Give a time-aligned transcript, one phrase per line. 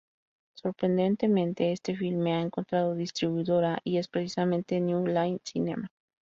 [0.55, 5.89] Sorprendentemente, este filme ha encontrado distribuidora y es precisamente New Line Cinema.